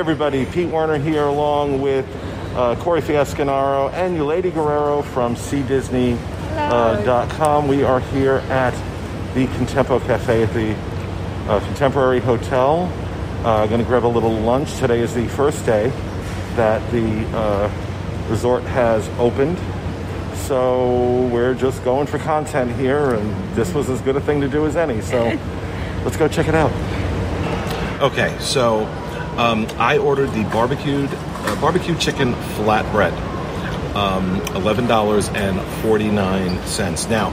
[0.00, 2.06] everybody, Pete Werner here along with
[2.56, 7.64] uh, Corey Fiasconaro and Eulady Guerrero from CDisney.com.
[7.64, 8.72] Uh, we are here at
[9.34, 10.74] the Contempo Cafe at the
[11.52, 12.90] uh, Contemporary Hotel.
[13.44, 14.74] Uh, going to grab a little lunch.
[14.78, 15.90] Today is the first day
[16.56, 17.70] that the uh,
[18.30, 19.58] resort has opened.
[20.46, 24.48] So we're just going for content here, and this was as good a thing to
[24.48, 25.02] do as any.
[25.02, 25.24] So
[26.04, 26.72] let's go check it out.
[28.00, 28.86] Okay, so
[29.36, 33.12] um, I ordered the barbecued uh, barbecue chicken flatbread,
[33.94, 37.08] um, eleven dollars and forty nine cents.
[37.08, 37.32] Now,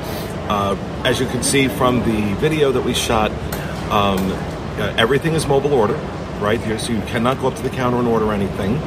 [0.49, 3.31] uh, as you can see from the video that we shot,
[3.91, 4.19] um,
[4.79, 5.99] uh, everything is mobile order,
[6.39, 8.81] right here, so you cannot go up to the counter and order anything.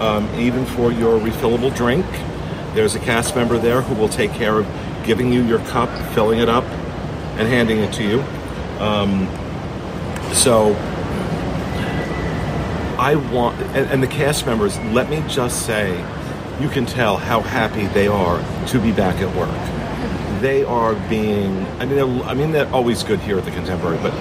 [0.00, 2.06] Um, even for your refillable drink,
[2.74, 4.66] there's a cast member there who will take care of
[5.04, 6.64] giving you your cup, filling it up,
[7.36, 8.20] and handing it to you.
[8.78, 9.26] Um,
[10.32, 10.74] so
[12.98, 15.96] I want, and, and the cast members, let me just say,
[16.60, 20.40] you can tell how happy they are to be back at work.
[20.40, 24.12] They are being, I mean, I mean, they're always good here at the Contemporary, but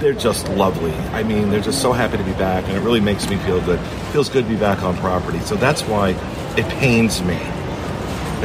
[0.00, 0.92] they're just lovely.
[1.12, 3.60] I mean, they're just so happy to be back, and it really makes me feel
[3.60, 3.78] good.
[4.12, 5.40] Feels good to be back on property.
[5.40, 6.10] So that's why
[6.56, 7.38] it pains me.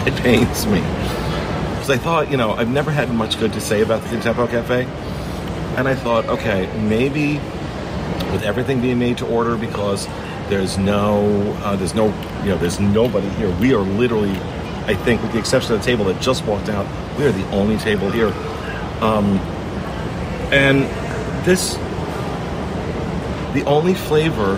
[0.05, 0.79] It pains me.
[0.79, 4.49] Because I thought, you know, I've never had much good to say about the Contempo
[4.49, 4.85] Cafe.
[5.77, 7.41] And I thought, okay, maybe
[8.31, 10.07] with everything being made to order because
[10.49, 12.07] there's no, uh, there's no,
[12.43, 13.49] you know, there's nobody here.
[13.55, 14.31] We are literally,
[14.85, 16.85] I think, with the exception of the table that just walked out,
[17.17, 18.33] we are the only table here.
[19.01, 19.37] Um,
[20.51, 20.83] and
[21.45, 21.75] this,
[23.53, 24.57] the only flavor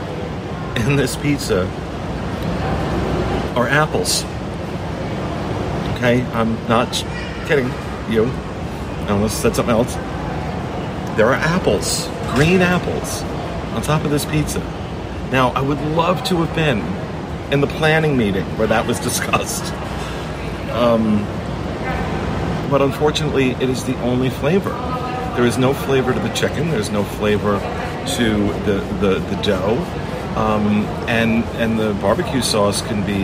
[0.75, 1.65] in this pizza
[3.55, 4.23] are apples.
[5.95, 6.91] Okay, I'm not
[7.47, 7.71] kidding
[8.09, 8.25] you.
[8.25, 9.93] I almost said something else.
[11.15, 13.21] There are apples, green apples,
[13.73, 14.59] on top of this pizza.
[15.31, 16.79] Now, I would love to have been
[17.51, 19.73] in the planning meeting where that was discussed.
[20.71, 21.25] Um,
[22.69, 24.71] but unfortunately, it is the only flavor.
[25.35, 26.69] There is no flavor to the chicken.
[26.69, 27.59] There's no flavor
[28.17, 29.77] to the the, the dough,
[30.35, 33.23] um, and and the barbecue sauce can be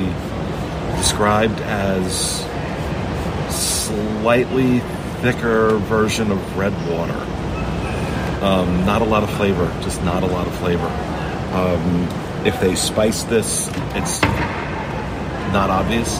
[0.98, 2.46] described as
[3.50, 4.80] slightly
[5.22, 7.39] thicker version of red water.
[8.42, 10.88] Um, not a lot of flavor, just not a lot of flavor.
[11.54, 12.08] Um,
[12.46, 14.22] if they spice this, it's
[15.52, 16.20] not obvious.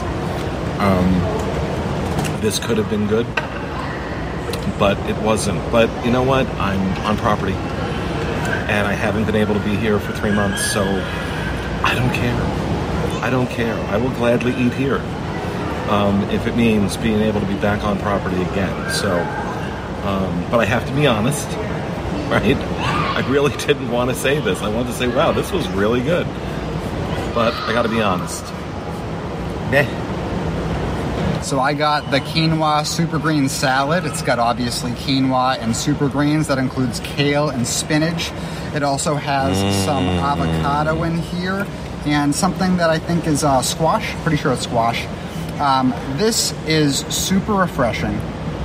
[0.80, 1.10] Um,
[2.42, 3.26] this could have been good,
[4.78, 5.58] but it wasn't.
[5.72, 6.46] But you know what?
[6.46, 10.82] I'm on property, and I haven't been able to be here for three months, so
[10.82, 13.22] I don't care.
[13.22, 13.76] I don't care.
[13.86, 14.98] I will gladly eat here
[15.88, 18.90] um, if it means being able to be back on property again.
[18.90, 19.10] So,
[20.04, 21.48] um, but I have to be honest
[22.30, 22.56] right?
[22.56, 24.60] I really didn't want to say this.
[24.60, 26.26] I wanted to say, wow, this was really good.
[27.34, 28.44] But I got to be honest.
[29.70, 30.06] Meh.
[31.42, 34.04] So I got the quinoa super green salad.
[34.04, 36.46] It's got obviously quinoa and super greens.
[36.46, 38.30] That includes kale and spinach.
[38.74, 39.84] It also has mm.
[39.84, 41.66] some avocado in here
[42.06, 44.14] and something that I think is uh, squash.
[44.22, 45.06] Pretty sure it's squash.
[45.58, 48.20] Um, this is super refreshing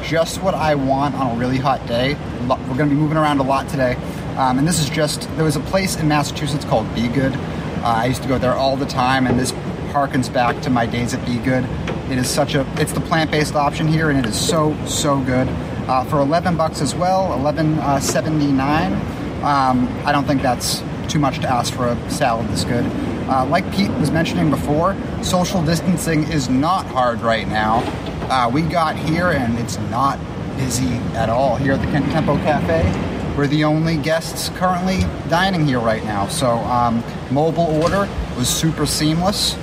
[0.06, 2.14] just what I want on a really hot day.
[2.48, 3.96] We're going to be moving around a lot today.
[4.38, 7.34] Um, and this is just, there was a place in Massachusetts called b.good.
[7.34, 9.52] Uh, I used to go there all the time, and this
[9.92, 11.64] harkens back to my days at b.good.
[12.12, 15.20] It is such a, it's the plant based option here, and it is so, so
[15.22, 15.48] good.
[15.88, 19.44] Uh, for 11 bucks as well, 11.79.
[19.44, 22.86] Um, I don't think that's too much to ask for a salad this good.
[23.28, 27.82] Uh, like Pete was mentioning before, social distancing is not hard right now.
[28.30, 30.20] Uh, we got here and it's not
[30.58, 33.36] busy at all here at the Contempo Cafe.
[33.38, 36.28] We're the only guests currently dining here right now.
[36.28, 39.56] So um, mobile order was super seamless.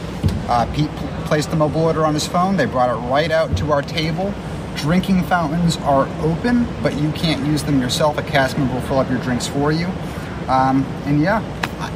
[0.49, 0.91] Uh, Pete
[1.25, 2.57] placed the mobile order on his phone.
[2.57, 4.33] They brought it right out to our table.
[4.77, 8.19] Drinking fountains are open, but you can't use them yourself.
[8.19, 9.87] A cast member will fill up your drinks for you.
[10.49, 11.43] Um, and yeah,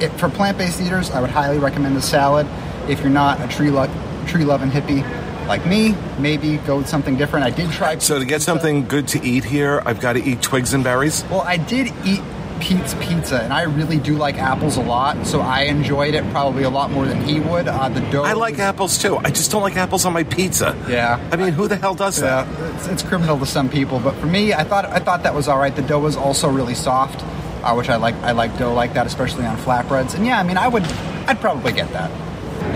[0.00, 2.46] it, for plant-based eaters, I would highly recommend the salad.
[2.88, 3.90] If you're not a tree lo-
[4.26, 5.04] tree loving hippie,
[5.46, 7.46] like me, maybe go with something different.
[7.46, 7.98] I did try.
[7.98, 11.24] So to get something good to eat here, I've got to eat twigs and berries.
[11.30, 12.20] Well, I did eat
[12.60, 16.62] Pete's Pizza, and I really do like apples a lot, so I enjoyed it probably
[16.62, 17.68] a lot more than he would.
[17.68, 18.24] Uh, the dough.
[18.24, 18.60] I like was...
[18.60, 19.16] apples too.
[19.18, 20.76] I just don't like apples on my pizza.
[20.88, 21.20] Yeah.
[21.30, 22.74] I mean, who the hell does yeah, that?
[22.74, 25.48] It's, it's, criminal to some people, but for me, I thought I thought that was
[25.48, 25.74] all right.
[25.74, 27.22] The dough was also really soft,
[27.62, 28.14] uh, which I like.
[28.16, 30.14] I like dough like that, especially on flatbreads.
[30.14, 30.84] And yeah, I mean, I would,
[31.28, 32.10] I'd probably get that.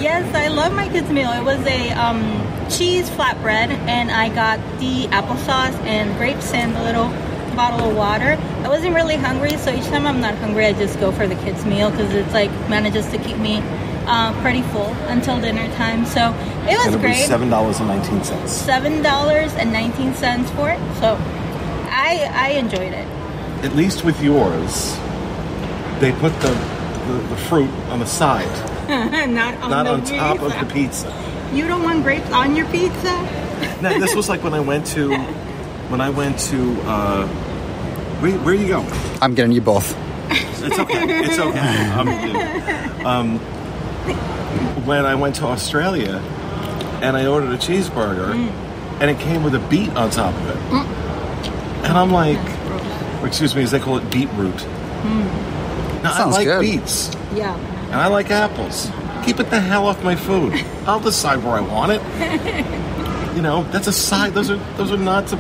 [0.01, 1.31] Yes, I love my kids' meal.
[1.31, 2.23] It was a um,
[2.71, 7.09] cheese flatbread, and I got the applesauce and grapes and a little
[7.55, 8.39] bottle of water.
[8.65, 11.35] I wasn't really hungry, so each time I'm not hungry, I just go for the
[11.37, 13.63] kids' meal because it's like manages to keep me
[14.07, 16.07] uh, pretty full until dinner time.
[16.07, 16.33] So
[16.67, 17.19] it was and it great.
[17.19, 18.53] was seven dollars and nineteen cents.
[18.53, 20.79] Seven dollars and nineteen cents for it.
[20.99, 21.19] So
[21.91, 23.07] I I enjoyed it.
[23.65, 24.97] At least with yours,
[26.01, 26.57] they put the
[27.07, 28.49] the, the fruit on the side,
[29.35, 30.61] not on not the on top pizza.
[30.61, 31.51] of the pizza.
[31.53, 33.13] You don't want grapes on your pizza?
[33.83, 35.17] Now, this was like when I went to
[35.89, 37.27] when I went to uh,
[38.21, 38.89] where, where are you going?
[39.23, 39.97] I'm getting you both.
[40.31, 41.25] It's okay.
[41.25, 41.91] It's okay.
[41.91, 43.39] Um, um,
[44.85, 46.17] when I went to Australia
[47.03, 48.35] and I ordered a cheeseburger
[49.01, 50.57] and it came with a beet on top of it.
[51.87, 52.39] And I'm like,
[53.23, 54.55] or excuse me, as they call it beetroot.
[56.03, 56.61] Now, I like good.
[56.61, 57.57] beets Yeah.
[57.91, 58.91] And I like apples.
[59.25, 60.55] Keep it the hell off my food.
[60.87, 62.77] I'll decide where I want it.
[63.35, 64.35] You know, that's a side.
[64.35, 65.29] Those are those are not.
[65.29, 65.37] To,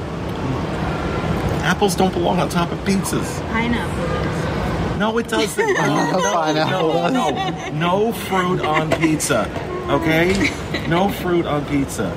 [1.66, 3.40] apples don't belong on top of pizzas.
[3.50, 4.98] Pineapple.
[4.98, 5.66] No, it doesn't.
[5.76, 9.50] No, no, Pineapple no, no, no fruit on pizza.
[9.90, 10.50] Okay,
[10.88, 12.14] no fruit on pizza.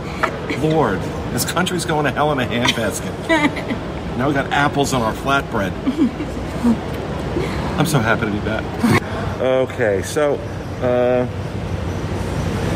[0.61, 1.01] Lord,
[1.33, 3.79] this country's going to hell in a handbasket.
[4.13, 5.71] Now we got apples on our flatbread.
[7.79, 9.01] I'm so happy to be back.
[9.43, 10.35] Okay, so
[10.81, 11.27] uh,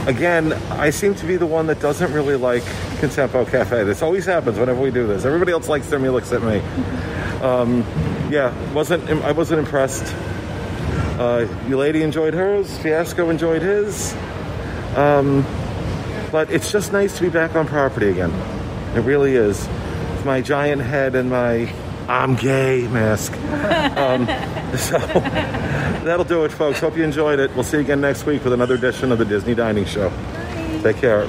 [0.05, 2.63] again, I seem to be the one that doesn't really like
[2.99, 3.85] Contempo Cafe.
[3.85, 5.23] This always happens whenever we do this.
[5.23, 6.59] Everybody else likes their meal except me.
[7.41, 7.85] Um,
[8.29, 10.13] yeah, wasn't I wasn't impressed.
[11.17, 12.77] Uh, Eulady enjoyed hers.
[12.79, 14.13] Fiasco enjoyed his.
[14.97, 15.45] Um,
[16.33, 18.33] but it's just nice to be back on property again.
[18.93, 19.65] It really is.
[19.65, 21.73] With my giant head and my
[22.09, 23.31] I'm gay mask.
[23.97, 24.27] Um,
[24.77, 26.79] so that'll do it, folks.
[26.79, 27.53] Hope you enjoyed it.
[27.55, 30.11] We'll see you again next week with another edition of the Disney Dining Show.
[30.83, 31.27] Take care.